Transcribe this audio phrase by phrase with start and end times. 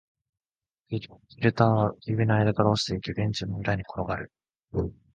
[0.89, 4.31] フィルターは指の間から落ちていき、ベンチの裏に転がる